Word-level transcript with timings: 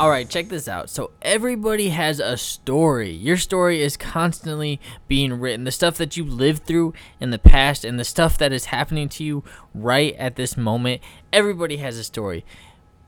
All 0.00 0.08
right, 0.08 0.26
check 0.26 0.48
this 0.48 0.66
out. 0.66 0.88
So 0.88 1.10
everybody 1.20 1.90
has 1.90 2.20
a 2.20 2.38
story. 2.38 3.10
Your 3.10 3.36
story 3.36 3.82
is 3.82 3.98
constantly 3.98 4.80
being 5.08 5.38
written. 5.38 5.64
The 5.64 5.70
stuff 5.70 5.98
that 5.98 6.16
you 6.16 6.24
lived 6.24 6.64
through 6.64 6.94
in 7.20 7.28
the 7.28 7.38
past 7.38 7.84
and 7.84 8.00
the 8.00 8.04
stuff 8.04 8.38
that 8.38 8.50
is 8.50 8.64
happening 8.64 9.10
to 9.10 9.24
you 9.24 9.44
right 9.74 10.14
at 10.14 10.36
this 10.36 10.56
moment. 10.56 11.02
Everybody 11.34 11.76
has 11.76 11.98
a 11.98 12.02
story. 12.04 12.46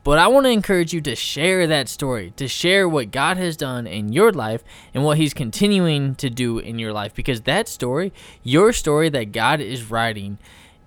But 0.03 0.19
I 0.19 0.27
want 0.27 0.45
to 0.45 0.51
encourage 0.51 0.93
you 0.93 1.01
to 1.01 1.15
share 1.15 1.65
that 1.65 1.89
story, 1.89 2.31
to 2.35 2.47
share 2.47 2.87
what 2.87 3.09
God 3.09 3.37
has 3.37 3.57
done 3.57 3.87
in 3.87 4.13
your 4.13 4.31
life 4.31 4.63
and 4.93 5.03
what 5.03 5.17
He's 5.17 5.33
continuing 5.33 6.13
to 6.17 6.29
do 6.29 6.59
in 6.59 6.77
your 6.77 6.93
life. 6.93 7.15
Because 7.15 7.41
that 7.41 7.67
story, 7.67 8.13
your 8.43 8.71
story 8.71 9.09
that 9.09 9.31
God 9.31 9.61
is 9.61 9.89
writing, 9.89 10.37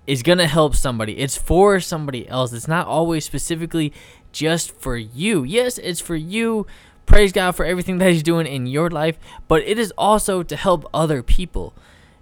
is 0.07 0.23
going 0.23 0.37
to 0.37 0.47
help 0.47 0.75
somebody. 0.75 1.17
It's 1.19 1.37
for 1.37 1.79
somebody 1.79 2.27
else. 2.27 2.53
It's 2.53 2.67
not 2.67 2.87
always 2.87 3.25
specifically 3.25 3.93
just 4.31 4.71
for 4.71 4.95
you. 4.95 5.43
Yes, 5.43 5.77
it's 5.77 5.99
for 5.99 6.15
you. 6.15 6.65
Praise 7.05 7.31
God 7.31 7.51
for 7.51 7.65
everything 7.65 7.99
that 7.99 8.11
He's 8.11 8.23
doing 8.23 8.47
in 8.47 8.67
your 8.67 8.89
life, 8.89 9.17
but 9.47 9.61
it 9.63 9.77
is 9.77 9.93
also 9.97 10.43
to 10.43 10.55
help 10.55 10.89
other 10.93 11.21
people. 11.21 11.73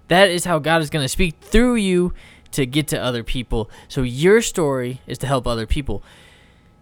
That 0.08 0.30
is 0.30 0.46
how 0.46 0.60
God 0.60 0.82
is 0.82 0.90
going 0.90 1.04
to 1.04 1.10
speak 1.10 1.36
through 1.42 1.76
you 1.76 2.14
to 2.52 2.66
get 2.66 2.88
to 2.90 3.02
other 3.02 3.24
people. 3.24 3.70
So 3.88 4.02
your 4.02 4.42
story 4.42 5.02
is 5.08 5.18
to 5.20 5.28
help 5.28 5.48
other 5.48 5.66
people. 5.66 6.04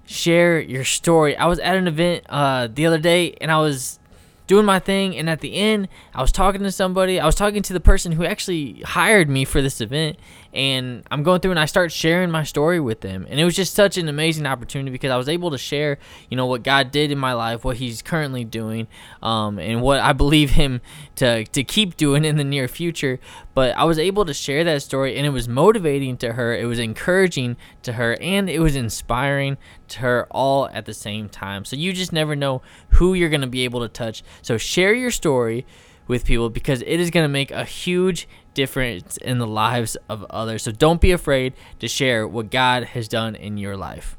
Share 0.06 0.60
your 0.60 0.84
story. 0.84 1.36
I 1.38 1.46
was 1.46 1.60
at 1.60 1.76
an 1.78 1.88
event 1.88 2.26
uh, 2.30 2.68
the 2.68 2.86
other 2.86 2.98
day 2.98 3.36
and 3.40 3.50
I 3.50 3.60
was 3.60 4.00
doing 4.48 4.66
my 4.66 4.80
thing 4.80 5.16
and 5.16 5.30
at 5.30 5.42
the 5.42 5.56
end 5.56 5.88
I 6.14 6.22
was 6.22 6.32
talking 6.32 6.62
to 6.64 6.72
somebody. 6.72 7.20
I 7.20 7.26
was 7.26 7.36
talking 7.36 7.62
to 7.64 7.74
the 7.74 7.80
person 7.80 8.12
who 8.12 8.26
actually 8.26 8.82
hired 8.82 9.30
me 9.30 9.46
for 9.46 9.62
this 9.62 9.82
event 9.82 10.18
and 10.54 11.04
I'm 11.10 11.24
going 11.24 11.40
through 11.42 11.52
and 11.52 11.60
I 11.60 11.66
start 11.66 11.92
sharing 11.92 12.30
my 12.30 12.44
story 12.44 12.80
with 12.80 13.02
them. 13.02 13.26
And 13.30 13.40
it 13.40 13.46
was 13.46 13.56
just 13.56 13.74
such 13.74 13.98
an 13.98 14.08
amazing 14.08 14.46
opportunity 14.46 14.92
because 14.92 15.12
I 15.12 15.18
was 15.18 15.30
able 15.30 15.52
to 15.52 15.58
share 15.58 15.98
you 16.30 16.38
know 16.38 16.46
what 16.46 16.64
God 16.64 16.92
did 16.92 17.12
in 17.12 17.18
my 17.18 17.34
life 17.34 17.64
what 17.64 17.78
he's 17.78 18.02
currently 18.02 18.44
doing 18.44 18.88
um, 19.22 19.60
and 19.60 19.82
what 19.82 20.00
I 20.00 20.14
believe 20.14 20.52
him 20.52 20.82
to 21.16 21.46
to 21.46 21.64
keep 21.64 21.98
doing 21.98 22.26
in 22.26 22.38
the 22.38 22.44
near 22.44 22.68
future. 22.68 23.20
But 23.54 23.78
I 23.78 23.84
was 23.84 24.00
able 24.00 24.26
to 24.26 24.34
share 24.34 24.64
that 24.64 24.82
story 24.82 25.16
and 25.16 25.26
it 25.26 25.30
was 25.30 25.48
motivating 25.48 26.18
to 26.18 26.34
her. 26.34 26.56
It 26.56 26.66
was 26.66 26.80
encouraging 26.80 27.58
to 27.84 27.94
her 27.94 28.18
and 28.20 28.50
it 28.50 28.60
was 28.60 28.76
inspiring 28.76 29.58
to 29.90 30.00
her 30.00 30.28
all 30.32 30.68
at 30.70 30.86
the 30.86 30.94
same 30.94 31.30
time. 31.30 31.66
So 31.66 31.76
you 31.76 31.94
just 31.94 32.12
never 32.12 32.36
know 32.36 32.62
who 32.90 33.14
you're 33.14 33.30
going 33.30 33.42
to 33.42 33.48
be 33.48 33.64
able 33.64 33.82
to 33.82 33.88
touch 33.88 34.24
so 34.42 34.58
share 34.58 34.94
your 34.94 35.12
story 35.12 35.66
with 36.08 36.26
people 36.26 36.50
because 36.50 36.82
it 36.82 37.00
is 37.00 37.10
going 37.10 37.24
to 37.24 37.30
make 37.30 37.52
a 37.52 37.64
huge 37.64 38.28
difference 38.54 39.18
in 39.18 39.38
the 39.38 39.48
lives 39.48 39.96
of 40.10 40.24
others. 40.30 40.64
So 40.64 40.72
don't 40.72 41.02
be 41.02 41.12
afraid 41.12 41.54
to 41.80 41.88
share 41.88 42.28
what 42.28 42.52
God 42.52 42.84
has 42.84 43.08
done 43.08 43.36
in 43.36 43.58
your 43.58 43.78
life. 43.78 44.18